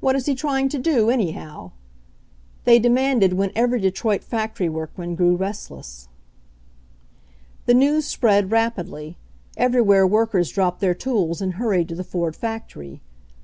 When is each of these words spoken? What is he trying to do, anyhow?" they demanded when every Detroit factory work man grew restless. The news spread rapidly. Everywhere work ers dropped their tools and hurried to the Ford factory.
What 0.00 0.16
is 0.16 0.26
he 0.26 0.34
trying 0.34 0.68
to 0.70 0.80
do, 0.80 1.10
anyhow?" 1.10 1.70
they 2.64 2.80
demanded 2.80 3.34
when 3.34 3.52
every 3.54 3.78
Detroit 3.78 4.24
factory 4.24 4.68
work 4.68 4.98
man 4.98 5.14
grew 5.14 5.36
restless. 5.36 6.08
The 7.66 7.74
news 7.74 8.04
spread 8.04 8.50
rapidly. 8.50 9.16
Everywhere 9.56 10.08
work 10.08 10.34
ers 10.34 10.50
dropped 10.50 10.80
their 10.80 10.92
tools 10.94 11.40
and 11.40 11.54
hurried 11.54 11.88
to 11.90 11.94
the 11.94 12.02
Ford 12.02 12.34
factory. 12.34 13.00